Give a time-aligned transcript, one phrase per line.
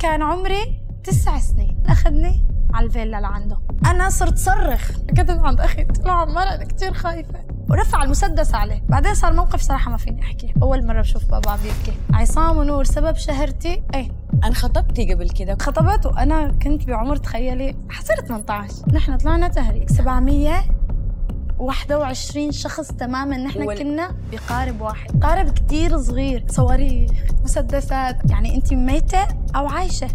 [0.00, 1.82] كان عمري تسع سنين.
[1.88, 3.58] أخذني على الفيلا لعنده.
[3.86, 4.90] أنا صرت صرخ.
[4.90, 5.84] ركضت عند أخي.
[5.84, 7.44] قلت له عمار أنا كثير خايفة.
[7.70, 8.82] ورفع المسدس عليه.
[8.88, 10.54] بعدين صار موقف صراحة ما فيني أحكي.
[10.62, 14.08] أول مرة بشوف بابا عم يبكي عصام ونور سبب شهرتي؟ إيه.
[14.44, 15.56] انخطبتي قبل كده.
[15.60, 19.88] خطبت وأنا كنت بعمر تخيلي حصير 18 نحن طلعنا تهريج.
[19.90, 20.52] 700
[21.60, 23.36] 21 شخص تماما.
[23.36, 25.22] نحن وال- كنا بقارب واحد.
[25.22, 26.44] قارب كتير صغير.
[26.50, 27.10] صواريخ
[27.44, 28.16] مسدسات.
[28.30, 29.22] يعني انت ميتة
[29.56, 30.08] أو عايشة.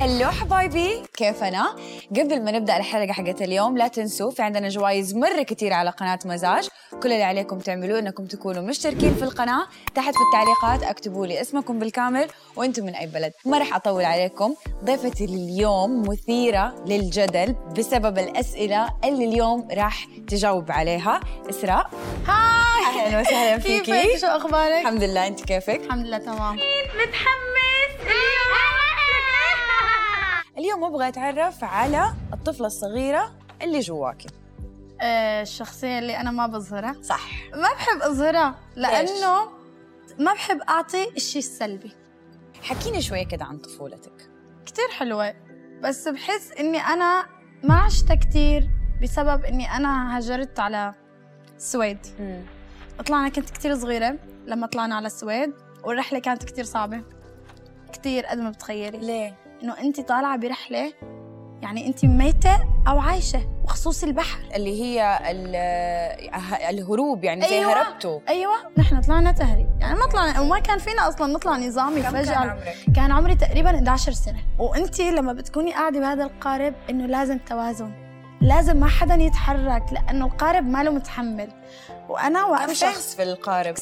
[0.00, 1.76] هلو حبايبي كيف أنا؟
[2.10, 6.18] قبل ما نبدأ الحلقة حقت اليوم لا تنسوا في عندنا جوائز مرة كثير على قناة
[6.24, 6.68] مزاج.
[7.02, 9.66] كل اللي عليكم تعملوه إنكم تكونوا مشتركين في القناة.
[9.94, 13.32] تحت في التعليقات اكتبوا لي اسمكم بالكامل وأنتم من أي بلد.
[13.44, 14.54] ما راح أطول عليكم.
[14.84, 21.20] ضيفتي لليوم مثيرة للجدل بسبب الأسئلة اللي اليوم راح تجاوب عليها.
[21.50, 21.90] إسراء.
[22.26, 23.06] هاي!
[23.06, 26.58] أهلا وسهلا كيفك؟ فيكي؟ شو أخبارك؟ الحمد لله أنت كيفك؟ الحمد لله تمام.
[30.62, 33.32] اليوم أبغى أتعرف على الطفلة الصغيرة
[33.62, 34.28] اللي جواكي.
[35.00, 36.96] آه، الشخصية اللي أنا ما بظهرها.
[37.02, 37.30] صح.
[37.54, 39.44] ما بحب أظهرها لأنه
[40.18, 41.92] ما بحب أعطي الشيء السلبي.
[42.62, 44.30] حكيني شوية كده عن طفولتك.
[44.66, 45.34] كتير حلوة
[45.82, 47.26] بس بحس إني أنا
[47.64, 48.70] ما عشتها كتير
[49.02, 50.94] بسبب إني أنا هاجرت على
[51.56, 51.98] السويد
[53.06, 55.52] طلعنا كنت كتير صغيرة لما طلعنا على السويد
[55.84, 57.02] والرحلة كانت كتير صعبة.
[57.92, 58.98] كتير قد ما بتخيلي.
[58.98, 60.92] ليه؟ إنه أنت طالعة برحلة
[61.62, 64.38] يعني أنت ميتة أو عايشة وخصوص البحر.
[64.54, 65.56] اللي هي ال-
[66.68, 67.72] الهروب يعني زي أيوة.
[67.72, 68.52] هربتوا أيوه.
[68.78, 69.66] نحن طلعنا تهريب.
[69.80, 73.34] يعني ما طلعنا وما كان فينا أصلا نطلع نظامي كم كان فجاه عمرك؟ كان عمري
[73.34, 74.38] تقريبا 11 سنة.
[74.58, 77.92] وأنت لما بتكوني قاعدة بهذا القارب إنه لازم توازن.
[78.40, 81.48] لازم ما حدا يتحرك لأنه القارب ما له متحمل.
[82.08, 83.74] وأنا كم واقفه شخص في القارب؟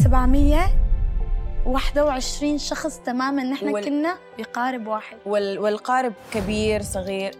[1.64, 3.42] 721 شخص تماما.
[3.42, 3.84] نحن وال-.
[3.84, 5.16] كنا بقارب واحد.
[5.26, 5.58] وال...
[5.58, 7.34] والقارب كبير صغير.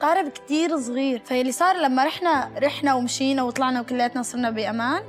[0.00, 1.22] قارب كتير صغير.
[1.24, 5.02] فاللي صار لما رحنا رحنا ومشينا وطلعنا وكلياتنا صرنا بأمان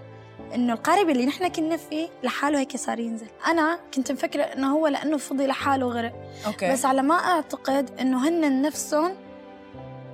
[0.56, 3.28] إنه القارب اللي نحن كنا فيه لحاله هيك صار ينزل.
[3.47, 6.13] أنا كنت مفكرة إنه هو لأنه فضي لحاله غرق
[6.46, 6.72] أوكي.
[6.72, 9.16] بس على ما أعتقد إنه هن نفسهم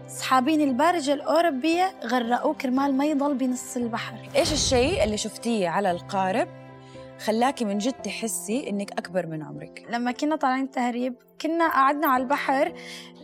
[0.08, 4.16] أصحابين البارجه الأوروبية غرقوه كرمال ما يضل بنص البحر.
[4.36, 6.63] إيش الشيء اللي شفتيه على القارب؟
[7.20, 9.86] خلاكي من جد تحسي إنك أكبر من عمرك.
[9.90, 12.74] لما كنا طالعين تهريب كنا قعدنا على البحر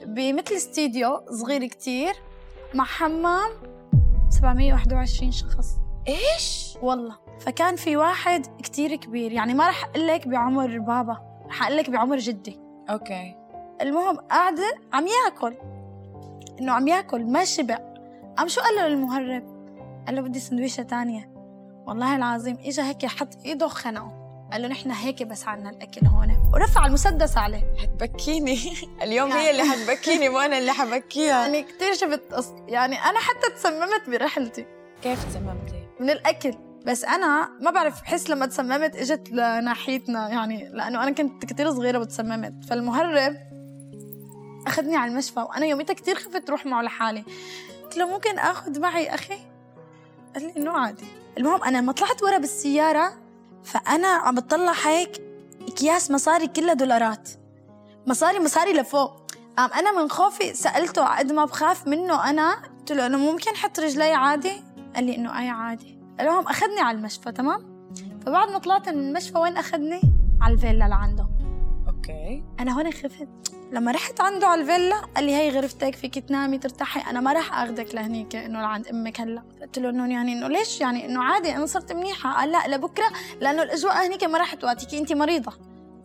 [0.06, 2.14] بمثل استديو صغير كتير
[2.74, 3.50] مع حمام
[4.30, 5.78] 721 شخص.
[6.08, 7.18] إيش؟ والله.
[7.40, 9.32] فكان في واحد كتير كبير.
[9.32, 12.60] يعني ما رح أقول لك بعمر بابا رح أقول لك بعمر جدي.
[12.90, 13.36] أوكي.
[13.82, 15.56] المهم قاعدة عم ياكل.
[16.62, 17.78] إنه عم ياكل ما شبع.
[18.38, 19.44] قام شو قال له للمهرب
[20.06, 21.39] قال له بدي سندويشة تانية.
[21.90, 24.12] والله العظيم اجى هيك حط إيده خنقه.
[24.52, 26.52] قال له نحن هيك بس عنا الأكل هون.
[26.54, 27.76] ورفع المسدس عليه.
[27.82, 28.60] حتبكيني
[29.04, 31.40] اليوم هي اللي حتبكيني مو أنا اللي حبكيها.
[31.42, 32.54] يعني كتير شفت قص...
[32.68, 34.66] يعني أنا حتى تسممت برحلتي.
[35.04, 36.54] كيف تسممتي من الأكل.
[36.86, 42.00] بس أنا ما بعرف بحس لما تسممت إجت لناحيتنا يعني لأنه أنا كنت كتير صغيرة
[42.00, 43.38] وتسممت فالمهرب
[44.68, 47.24] أخذني على المشفى وأنا يوميتها كتير خفت روح معه لحالي.
[47.84, 49.40] قلت له ممكن آخذ معي أخي؟
[50.36, 51.06] قال لي إنه عادي.
[51.38, 53.14] المهم أنا لما طلعت ورا بالسيارة
[53.64, 55.22] فأنا عم بطلع هيك
[55.68, 57.30] أكياس مصاري كلها دولارات.
[58.08, 59.32] مصاري مصاري لفوق.
[59.58, 63.80] قام أنا من خوفي سألته قد ما بخاف منه أنا قلت له انه ممكن حط
[63.80, 64.64] رجلي عادي؟
[64.96, 66.00] قال لي إنه أي عادي.
[66.20, 67.90] المهم أخذني على المشفى تمام؟
[68.26, 70.02] فبعد ما طلعت من المشفى وين أخذني؟
[70.42, 71.29] على الفيلا لعنده
[72.10, 73.28] okay أنا هون خفت.
[73.72, 77.10] لما رحت عنده على الفيلا قال لي هي غرفتك فيك تنامي ترتاحي.
[77.10, 79.44] أنا ما راح اخذك لهنيك إنه لعند أمك هلا.
[79.62, 82.34] قلت له إنه يعني إنه ليش؟ يعني إنه عادي أنا صرت منيحة.
[82.34, 83.12] قال لا لبكرة
[83.42, 85.52] لأنه الأجواء هنيك ما راح تواتيكي انت مريضة.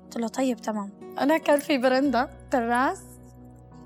[0.05, 0.91] قلت له طيب تمام.
[1.19, 3.03] أنا كان في برندا terrace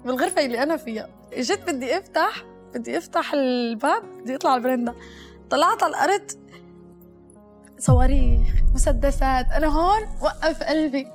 [0.04, 1.08] بالغرفة اللي أنا فيها.
[1.32, 4.94] اجيت بدي أفتح بدي أفتح الباب بدي أطلع على البرندا.
[5.50, 6.30] طلعت على الأرض
[7.78, 11.08] صواريخ مسدسات أنا هون وقف قلبي.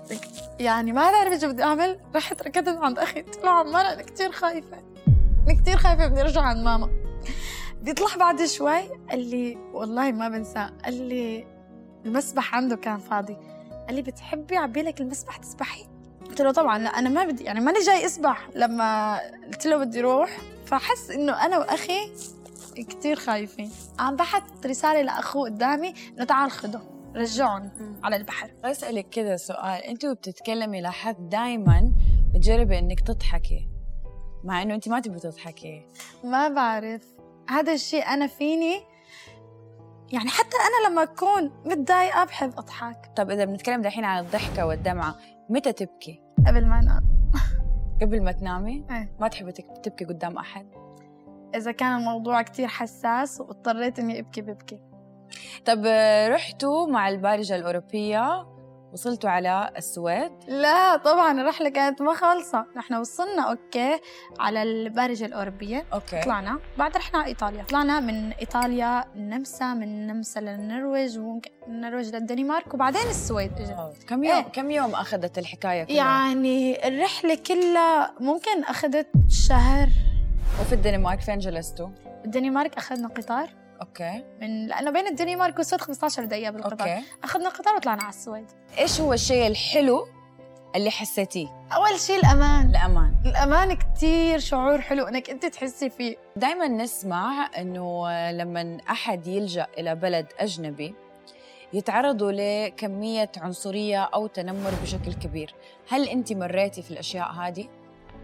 [0.60, 2.00] يعني ما بعرف شو بدي أعمل.
[2.16, 3.22] رحت ركضت عند أخي.
[3.22, 4.78] قلت له عمار أنا كثير خايفة.
[5.48, 6.90] أنا كثير خايفة بدي أرجع عند ماما.
[7.82, 8.90] بيطلع بعد شوي.
[9.10, 11.48] قال لي والله ما بنساه قال لي
[12.06, 13.38] المسبح عنده كان فاضي.
[13.88, 15.86] قال لي بتحبي اعبي لك المسبح تسبحي؟
[16.26, 16.78] قلت له طبعا.
[16.78, 18.50] لا أنا ما بدي يعني ماني جاي أسبح.
[18.56, 22.12] لما قلت له بدي روح فحس إنه أنا وأخي
[22.82, 23.72] كتير خايفين.
[24.00, 26.82] عم بحث رسالة لأخوه قدامي انه تعال خده
[27.16, 27.72] رجعهم
[28.04, 28.52] على البحر.
[28.64, 29.84] أسألك كذا سؤال.
[29.84, 31.94] انت وبتتكلمي لحد دائما
[32.34, 33.70] بتجربي إنك تضحكي
[34.44, 35.86] مع إنه انت ما تبي تضحكي.
[36.24, 37.02] ما بعرف.
[37.50, 38.82] هذا الشيء أنا فيني؟
[40.12, 43.12] يعني حتى أنا لما أكون متضايقة بحب أضحك.
[43.16, 45.16] طب إذا بنتكلم دحين عن الضحكة والدمعة
[45.50, 47.32] متى تبكي؟ قبل ما أنام.
[48.02, 49.16] قبل ما تنامي؟ إيه.
[49.20, 50.68] ما تحبي تبكي قدام أحد؟
[51.56, 54.80] إذا كان الموضوع كتير حساس واضطريت إني أبكي ببكي.
[55.66, 55.86] طب
[56.28, 58.54] رحتوا مع البارجة الأوروبية؟
[58.94, 62.66] وصلتوا على السويد؟ لا طبعا الرحلة كانت ما خالصة.
[62.76, 64.00] نحن وصلنا okay
[64.40, 65.86] على البارجه الأوروبية.
[65.94, 66.22] okay.
[66.22, 66.60] طلعنا.
[66.78, 67.64] بعد رحنا على إيطاليا.
[67.64, 73.70] طلعنا من إيطاليا النمسا من النمسا للنرويج وممكن النرويج للدنمارك وبعدين السويد إجت.
[73.70, 73.94] أوه.
[74.08, 74.44] كم يوم إيه.
[74.44, 79.90] كم يوم أخذت الحكاية كلها؟ يعني الرحلة كلها ممكن أخذت شهر
[80.62, 81.90] وفي الدنمارك فين جلستوا؟
[82.26, 83.50] الدنمارك أخذنا قطار.
[83.82, 84.24] okay.
[84.42, 86.94] من لأنه بين الدنمارك والسويد 15 دقيقة بالقطار.
[86.94, 87.04] okay.
[87.24, 88.46] أخذنا قطار وطلعنا على السويد.
[88.78, 90.08] إيش هو الشيء الحلو
[90.76, 92.70] اللي حسيتيه؟ أول شيء الأمان.
[92.70, 93.16] الأمان.
[93.26, 96.16] الأمان كتير شعور حلو إنك أنت تحسي فيه.
[96.36, 100.96] دائما نسمع إنه لما أحد يلجأ إلى بلد أجنبي
[101.74, 105.54] يتعرضوا لكمية عنصرية أو تنمر بشكل كبير.
[105.90, 107.68] هل أنت مريتي في الأشياء هذه؟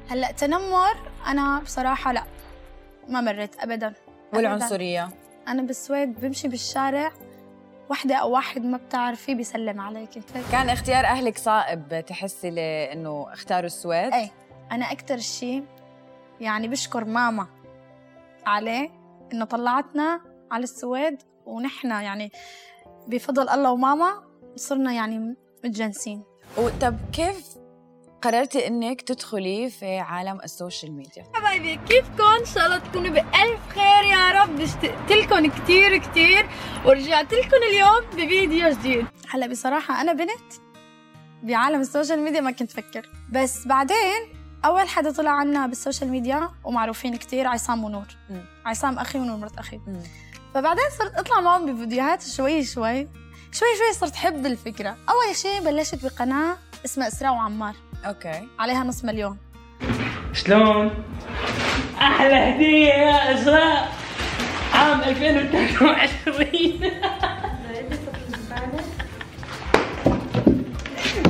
[0.10, 0.98] هلأ تنمر
[1.28, 2.24] أنا بصراحة لأ
[3.08, 3.94] ما مريت ابدا
[4.34, 5.10] والعنصرية؟
[5.48, 7.12] أنا بالسويد بمشي بالشارع
[7.90, 10.10] وحدة أو واحد ما بتعرفيه بيسلم عليك
[10.52, 14.32] كان اختيار أهلك صائب تحسي لأنه اختاروا السويد؟ اي
[14.72, 15.64] أنا أكثر شيء
[16.42, 17.48] يعني بشكر ماما
[18.46, 18.90] عليه
[19.34, 20.22] إنه طلعتنا
[20.52, 22.32] على السويد ونحن يعني
[23.08, 24.24] بفضل الله وماما
[24.56, 26.24] صرنا يعني متجنسين
[26.82, 27.59] طب كيف
[28.22, 31.24] قررتي انك تدخلي في عالم السوشيال ميديا.
[31.34, 34.60] حبايبي كيفكم؟ إن شاء الله تكونوا بألف خير يا رب.
[34.60, 36.50] اشتقت لكم كثير كثير
[36.86, 39.08] ورجعت لكم اليوم بفيديو جديد.
[39.30, 40.54] هلا بصراحة أنا بنت
[41.44, 43.10] بعالم ال social media ما كنت فكر.
[43.32, 44.34] بس بعدين
[44.66, 48.08] أول حدا طلع عنا بال social media ومعروفين كثير عصام ونور.
[48.30, 48.46] مم.
[48.66, 49.78] عصام أخي ونور مرت أخي.
[49.78, 50.04] مم.
[50.54, 53.08] فبعدين صرت أطلع معهم بفيديوهات شوي شوي.
[53.52, 54.90] شوي شوي صرت حب الفكرة.
[54.90, 57.76] أول شيء بلشت بقناة اسمها إسراء وعمار.
[58.06, 58.48] okay.
[58.60, 59.38] عليها نص مليون.
[60.34, 60.92] شلون؟
[61.98, 63.92] أحلى هديه يا أسراء.
[64.74, 66.80] عام 2023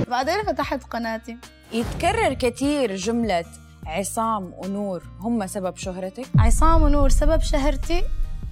[0.08, 1.38] بعدين فتحت قناتي.
[1.74, 3.46] يتكرر كثير جملة
[3.86, 8.04] عصام ونور هم سبب شهرتك؟ عصام ونور سبب شهرتي؟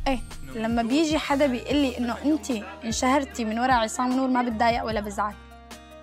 [0.07, 0.19] إيه
[0.55, 2.51] لما بيجي حدا بيقول لي إنه انت
[2.85, 5.33] انشهرتي من وراء عصام ونور ما بتضايق ولا بزعل.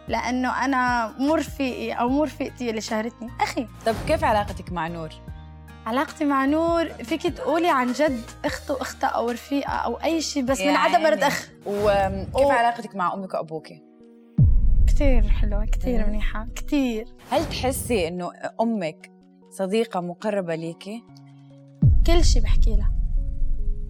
[0.09, 3.31] لأنه أنا مو رفيقي أو مو رفيقتي اللي شهرتني.
[3.41, 3.69] أخي.
[3.87, 5.11] طب كيف علاقتك مع نور؟
[5.87, 10.61] علاقتي مع نور فيك تقولي عن جد أخت واختها أو رفيقة أو أي شيء بس
[10.61, 11.03] من يا عدم.
[11.03, 11.51] مرت أخ.
[11.67, 12.53] وكيف أوه.
[12.53, 13.69] علاقتك مع أمك وأبوك؟
[14.87, 16.07] كثير حلوة كثير.
[16.07, 18.31] منيحة كثير هل تحسي إنه
[18.61, 19.13] أمك
[19.51, 21.05] صديقة مقربة ليكي؟
[22.07, 22.93] كل شيء بحكي لها.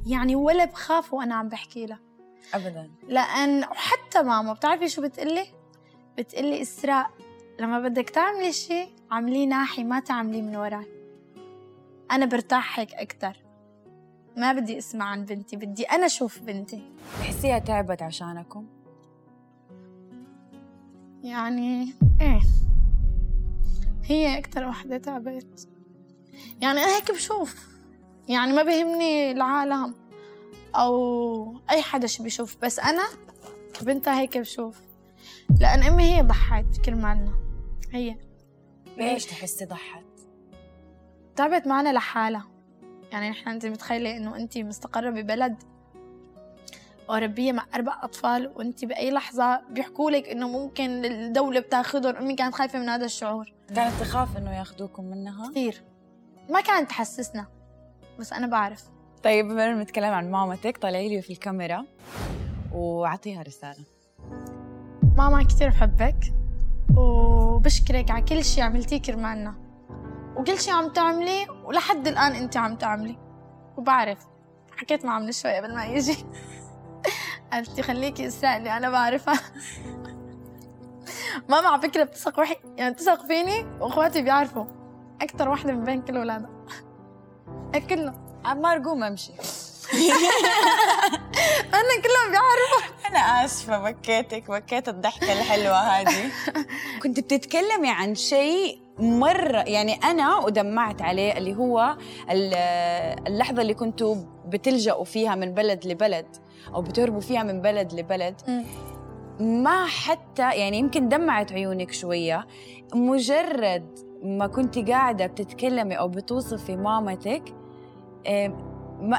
[0.06, 2.00] يعني ولا بخاف وأنا عم بحكي لها.
[2.54, 2.90] ابدا.
[3.08, 5.46] لأن وحتى ماما بتعرفي شو بتقلي؟
[6.18, 7.10] بتقلي إسراء.
[7.60, 10.86] لما بدك تعملي شيء عمليه ناحي ما تعمليه من وراي.
[12.10, 13.36] أنا برتاح هيك أكثر
[14.36, 16.82] ما بدي أسمع عن بنتي بدي أنا أشوف بنتي.
[17.20, 18.66] تحسيها تعبت عشانكم؟
[21.22, 22.40] يعني إيه.
[24.04, 25.68] هي أكثر وحدة تعبت.
[26.60, 27.68] يعني أنا هيك بشوف.
[28.28, 29.94] يعني ما بيهمني العالم
[30.74, 32.56] أو أي حدا شو بيشوف.
[32.62, 33.02] بس أنا
[33.82, 34.80] بنتها هيك بشوف.
[35.60, 37.32] لأن أمي هي ضحت كرمالنا
[37.92, 38.16] هي.
[38.96, 40.04] ليش تحسي ضحت؟
[41.36, 42.48] تعبت معنا لحالها.
[43.12, 45.62] يعني نحن أنت متخيلة إنه أنت مستقرة ببلد
[47.10, 52.16] أوروبية مع أربع أطفال وأنت بأي لحظة بيحكوا لك إنه ممكن الدولة بتاخذهم.
[52.16, 53.52] أمي كانت خايفة من هذا الشعور.
[53.74, 55.82] كانت تخاف إنه ياخذوكم منها؟ كثير.
[56.50, 57.46] ما كانت تحسسنا
[58.18, 58.84] بس أنا بعرف.
[59.22, 60.78] طيب بما بنتكلم عن مامتك.
[60.78, 61.84] طلعي لي في الكاميرا
[62.72, 63.84] وأعطيها رسالة.
[65.16, 66.34] ماما كثير بحبك
[66.96, 69.54] وبشكرك على كل شيء عملتيه كرمالنا
[70.36, 73.18] وكل شيء عم تعملي ولحد الآن أنت عم تعملي.
[73.76, 74.18] وبعرف
[74.76, 76.16] حكيت معه من شوي قبل ما يجي.
[77.52, 79.40] قالت لي خليكي اسراء اللي أنا بعرفها.
[81.50, 84.64] ماما على فكرة بتثق وحي يعني بتثق فيني وإخواتي بيعرفوا.
[85.22, 86.50] أكثر وحدة من بين كل أولادها.
[87.90, 88.14] كلهم.
[88.44, 89.32] عمار قوم امشي
[91.74, 93.08] أنا كلهم بيعرفوا.
[93.10, 96.30] أنا آسفة بكيتك بكيت الضحكة الحلوة هذه.
[97.02, 101.96] كنت بتتكلمي عن شيء مرة يعني أنا ودمعت عليه اللي هو
[102.30, 102.54] ال-
[103.26, 106.26] اللحظة اللي كنتوا بتلجأوا فيها من بلد لبلد
[106.74, 108.66] أو بتهربوا فيها من بلد لبلد.
[109.40, 112.46] ما حتى يعني يمكن دمعت عيونك شوية.
[112.94, 117.42] مجرد ما كنت قاعدة بتتكلمي أو بتوصفي مامتك
[118.26, 118.56] إيه،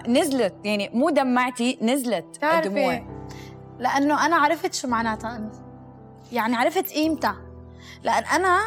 [0.08, 0.54] نزلت.
[0.64, 2.96] يعني مو دمعتي نزلت الدموع.
[2.96, 3.04] تعرفي
[3.80, 5.38] لأنه أنا عرفت شو معناتها.
[5.38, 5.52] أمي
[6.32, 7.38] يعني عرفت قيمتها.
[8.04, 8.60] لأن أنا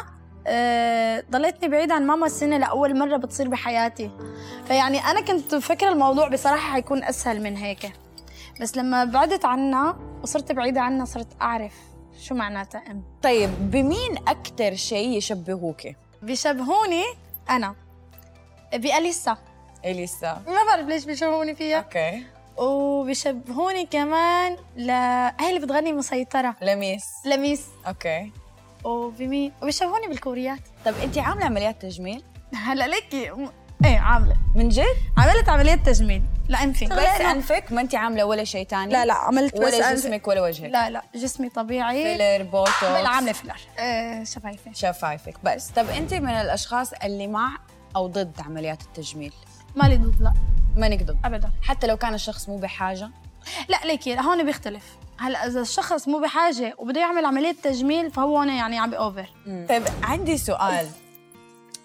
[0.47, 4.11] آه، ضليتني بعيدة عن ماما سنة لأول مرة بتصير بحياتي.
[4.65, 7.93] فيعني أنا كنت فكرة الموضوع بصراحة حيكون أسهل من هيك.
[8.61, 11.73] بس لما بعدت عنها وصرت بعيدة عنها صرت أعرف
[12.19, 13.03] شو معناتها أم.
[13.23, 17.03] طيب بمين أكتر شيء يشبهوكي؟ بيشبهوني
[17.49, 17.75] أنا.
[18.73, 19.37] بأليسا.
[19.85, 21.77] إليسا ما بعرف ليش بيشبهوني فيها.
[21.77, 22.23] أوكي.
[22.57, 24.89] وبيشبهوني كمان ل
[25.41, 26.55] هي اللي بتغني مسيطرة.
[26.61, 27.03] لميس.
[27.25, 27.65] لميس.
[27.87, 28.31] okay.
[28.83, 30.59] وبمين وبيشبهوني بالكوريات.
[30.85, 32.23] طب أنت عاملة عمليات تجميل؟
[32.67, 33.29] هلا ليكي.
[33.31, 33.51] م-
[33.85, 34.35] إيه عاملة.
[34.55, 34.85] من جد؟
[35.17, 36.21] عملت عملية تجميل.
[36.49, 39.93] لأنفي بس أنفك؟ ما أنت عاملة ولا شيء تاني؟ لا لا عملت بس ولا أنف-
[39.93, 42.03] جسمك ولا وجهك؟ لا لا جسمي طبيعي.
[42.03, 42.83] filler botox.
[42.83, 43.55] لا عاملة filler.
[43.79, 44.69] آه شفايفي.
[44.73, 45.35] شفايفك.
[45.43, 45.67] بس.
[45.67, 47.49] طب أنت من الأشخاص اللي مع
[47.95, 49.33] أو ضد عمليات التجميل؟
[49.75, 50.33] مالي ضد لا.
[50.77, 51.51] مانك ضد أبدا.
[51.61, 53.09] حتى لو كان الشخص مو بحاجة؟
[53.69, 54.83] لا ليكي هون بيختلف.
[55.19, 59.29] هلا إذا الشخص مو بحاجة وبده يعمل عملية تجميل فهو هون يعني عم ب over.
[59.69, 60.87] طيب عندي سؤال.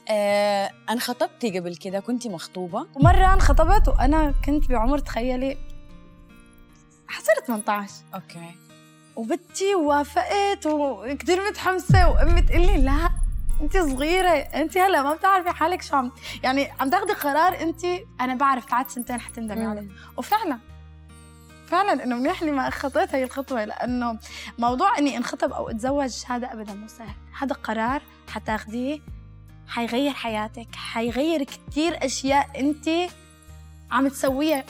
[0.09, 5.57] آه انخطبتي قبل كده كنتي مخطوبة؟ ومرة انخطبت وأنا كنت بعمر تخيلي
[7.09, 8.55] حصلت 18 okay.
[9.17, 13.11] وبنتي وافقت وكثير متحمسة وأمي تقول لي لا
[13.64, 17.85] انت صغيرة انت هلا ما بتعرفي حالك شو عم يعني عم تاخذي قرار انت
[18.21, 19.66] أنا بعرف بعد سنتين حتندمي.
[19.66, 20.59] عليه وفعلا
[21.66, 24.18] فعلا إنه منيح لي ما خطيت هي الخطوة لأنه
[24.59, 28.02] موضوع إني انخطب أو أتزوج هذا ابدا مو سهل هذا قرار
[28.33, 29.00] حتاخذيه
[29.68, 33.11] حيغير حياتك حيغير كثير أشياء انت
[33.90, 34.64] عم تسويها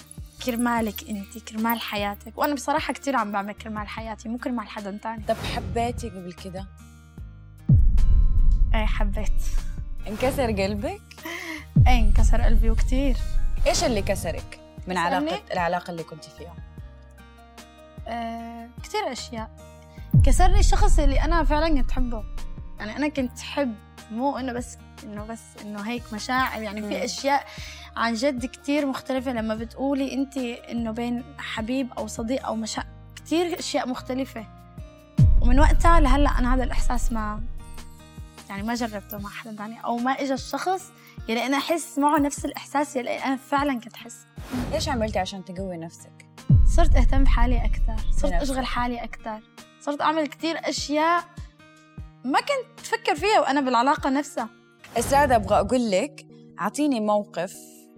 [0.47, 5.25] كرمالك انت كرمال حياتك وأنا بصراحة كثير عم بعمل كرمال حياتي مو كرمال حدا تاني
[5.29, 6.67] طب حبيتي قبل كده؟
[8.75, 9.43] إيه حبيت
[10.09, 11.01] انكسر قلبك؟
[11.87, 13.17] إيه انكسر قلبي وكثير
[13.67, 16.55] إيش اللي كسرك من؟ علاقة العلاقة اللي كنت فيها؟
[18.09, 19.51] آه كثير أشياء
[20.25, 22.25] كسرني الشخص اللي أنا فعلا كنت حبه
[22.79, 23.75] يعني أنا كنت حب
[24.11, 26.89] مو إنه بس إنه بس إنه هيك مشاعر يعني مم.
[26.89, 27.47] في أشياء
[27.97, 33.59] عن جد كثير مختلفة لما بتقولي انت إنه بين حبيب أو صديق أو مشاعر كثير
[33.59, 34.47] أشياء مختلفة
[35.41, 37.43] ومن وقتها لهلأ أنا هذا الإحساس ما
[38.49, 40.83] يعني ما جربته مع حدا ثاني أو ما اجى الشخص
[41.29, 44.27] يلي أنا أحس معه نفس الإحساس يلي أنا فعلا كنت أحس
[44.75, 46.27] إيش عملتي عشان تقوي نفسك؟
[46.77, 48.33] صرت أهتم بحالي أكثر صرت.
[48.33, 49.41] أشغل حالي أكثر
[49.81, 51.25] صرت أعمل كثير أشياء
[52.25, 54.49] ما كنت أفكر فيها وأنا بالعلاقة نفسها
[54.97, 56.27] أستاذ أبغى أقول لك
[56.61, 57.55] أعطيني موقف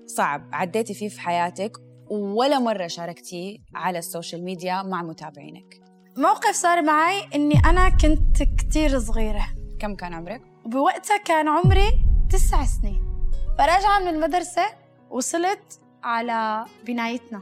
[0.06, 1.72] صعب عديتي فيه في حياتك
[2.10, 5.80] ولا مرة شاركتيه على السوشيال ميديا مع متابعينك
[6.16, 9.46] موقف صار معي إني أنا كنت كثير صغيرة
[9.80, 13.30] كم كان عمرك؟ وبوقتها كان عمري تسع سنين.
[13.58, 14.66] فراجعة من المدرسة
[15.10, 17.40] وصلت على بنايتنا.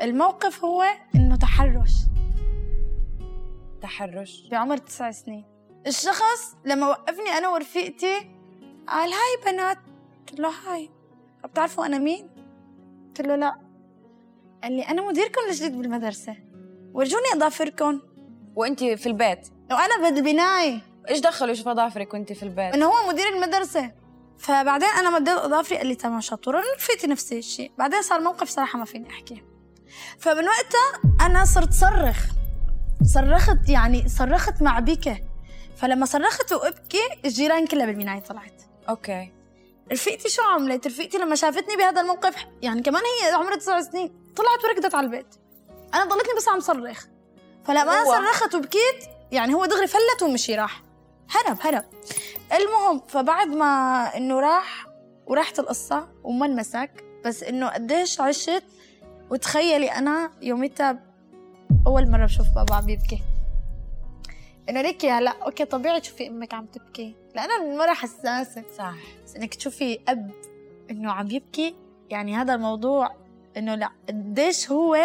[0.00, 1.92] الموقف هو إنه تحرش.
[3.82, 5.44] تحرش؟ بعمر تسع سنين.
[5.86, 8.30] الشخص لما وقفني أنا ورفيقتي
[8.88, 9.78] قال هاي بنات.
[10.28, 10.90] قلت له هاي.
[11.44, 12.30] بتعرفوا أنا مين؟
[13.06, 13.56] قلت له لا.
[14.62, 16.36] قال لي أنا مديركم الجديد بالمدرسة.
[16.94, 18.00] ورجوني أضافركم.
[18.56, 20.91] وانت في البيت؟ وأنا بالبناية.
[21.08, 23.92] إيش دخلوا شوف اظافرك وأنت في البيت؟ إنه هو مدير المدرسة.
[24.38, 27.72] فبعدين أنا مديت أضافري قال لي تمام شطوره رفيقتي نفس الشيء.
[27.78, 29.44] بعدين صار موقف صراحة ما فيني أحكي.
[30.18, 32.16] فمن وقتها أنا صرت صرخ.
[33.14, 35.16] صرخت يعني صرخت مع بكى
[35.76, 38.62] فلما صرخت وأبكي الجيران كلها بالبنايه طلعت.
[38.88, 39.32] أوكي.
[39.92, 44.64] رفيقتي شو عملت؟ رفيقتي لما شافتني بهذا الموقف يعني كمان هي عمرها تسع سنين طلعت
[44.64, 45.34] وركضت على البيت.
[45.94, 47.04] أنا ضلتني بس عم صرخ.
[47.64, 50.82] فلما أنا صرخت وبكيت يعني هو دغري فلت ومشي راح.
[51.30, 51.84] هرب هرب.
[52.52, 53.66] المهم فبعد ما
[54.16, 54.86] إنه راح
[55.26, 58.64] وراحت القصة وما انمسك بس إنه قديش عشت؟
[59.30, 60.98] وتخيلي أنا يوميتها
[61.86, 63.22] أول مرة بشوف بابا عم يبكي.
[64.68, 67.14] إنه ليكي هلا okay طبيعي تشوفي أمك عم تبكي.
[67.34, 68.64] لأنه مرة حساسة.
[68.78, 68.94] صح.
[69.24, 70.30] بس إنك تشوفي أب
[70.90, 71.74] إنه عم يبكي
[72.10, 73.16] يعني هذا الموضوع
[73.56, 74.96] إنه لا قديش هو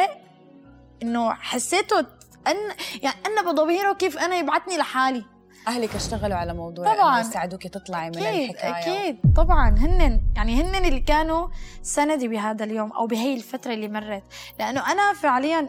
[1.03, 1.99] إنه حسيته
[2.47, 2.55] أن
[3.01, 5.25] يعني أنا بضميره كيف أنا يبعتني لحالي.
[5.67, 7.19] أهلك اشتغلوا على موضوع طبعاً.
[7.19, 8.99] يساعدوك تطلعي من أكيد الحكاية.
[8.99, 9.17] أكيد.
[9.35, 11.47] طبعا هن يعني هن اللي كانوا
[11.81, 14.23] سندي بهذا اليوم أو بهي الفترة اللي مرت.
[14.59, 15.59] لأنه أنا فعليا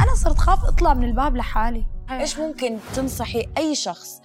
[0.00, 1.86] أنا صرت خاف أطلع من الباب لحالي.
[2.10, 4.20] إيش ممكن تنصحي أي شخص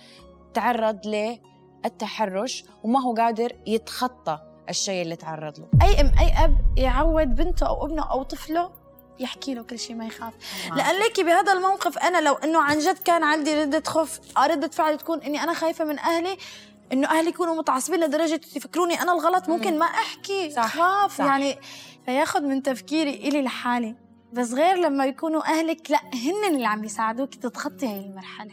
[0.54, 7.36] تعرض للتحرش وما هو قادر يتخطى الشيء اللي تعرض له؟ أي أم أي أب يعود
[7.36, 8.81] بنته أو ابنه أو طفله
[9.20, 10.34] يحكي له كل شيء ما يخاف.
[10.76, 14.98] لأن ليكي بهذا الموقف أنا لو إنه عن جد كان عندي ردة خوف رده فعل
[14.98, 16.38] تكون إني أنا خايفة من أهلي
[16.94, 20.52] إنه أهلي يكونوا متعصبين لدرجة يفكروني أنا الغلط ممكن ما أحكي.
[20.52, 21.26] صح، خاف صح.
[21.26, 21.58] يعني
[22.06, 23.96] فياخذ من تفكيري إلي لحالي.
[24.34, 28.52] بس غير لما يكونوا أهلك لا هن اللي عم يساعدوك تتخطي هاي المرحلة.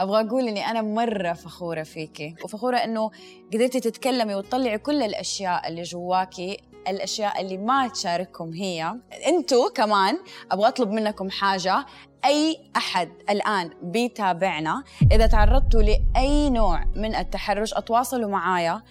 [0.00, 3.10] أبغى أقول إني أنا مرة فخورة فيكي وفخورة إنه
[3.52, 8.94] قدرتي تتكلمي وتطلعي كل الأشياء اللي جواكي الأشياء اللي ما تشارككم هي.
[9.26, 10.18] أنتوا كمان
[10.50, 11.86] أبغى أطلب منكم حاجة.
[12.24, 14.84] أي أحد الآن بيتابعنا.
[15.12, 18.82] إذا تعرضتوا لأي نوع من التحرش أتواصلوا معايا.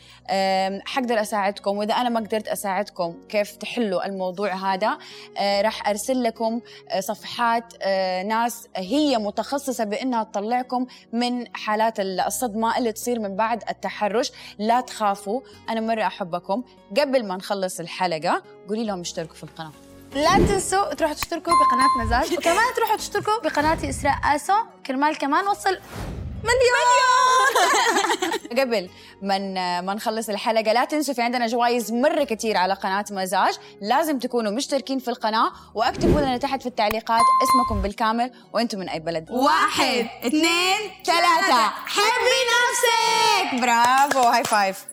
[0.85, 1.77] حقدر أساعدكم.
[1.77, 4.97] وإذا أنا ما قدرت أساعدكم كيف تحلوا الموضوع هذا؟
[5.37, 6.61] أه، راح أرسل لكم
[6.99, 14.31] صفحات أه، ناس هي متخصصة بإنها تطلعكم من حالات الصدمة اللي تصير من بعد التحرش.
[14.59, 16.63] لا تخافوا أنا مرة أحبكم.
[16.97, 19.90] قبل ما نخلص الحلقة قولي لهم اشتركوا في القناة.
[20.15, 24.53] لا تنسوا تروحوا تشتركوا بقناة مزاج وكمان تروحوا تشتركوا بقناة اسراء أسو.
[24.85, 25.77] كرمال كمان وصل
[26.43, 27.69] مليون.
[28.59, 28.89] قبل
[29.21, 29.53] من
[29.85, 34.51] ما نخلص الحلقة لا تنسوا في عندنا جوائز مرة كتير على قناة مزاج لازم تكونوا
[34.51, 39.31] مشتركين في القناة واكتبوا لنا تحت في التعليقات اسمكم بالكامل وأنتم من أي بلد.
[39.31, 41.63] واحد اثنين ثلاثة.
[41.85, 43.61] حبي نفسك.
[43.61, 44.19] برافو.
[44.29, 44.85] هاي فايف